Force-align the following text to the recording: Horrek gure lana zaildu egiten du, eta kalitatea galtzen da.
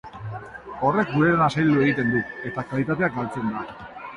Horrek 0.87 1.11
gure 1.17 1.29
lana 1.35 1.49
zaildu 1.57 1.83
egiten 1.83 2.09
du, 2.15 2.25
eta 2.53 2.67
kalitatea 2.73 3.11
galtzen 3.19 3.53
da. 3.57 3.67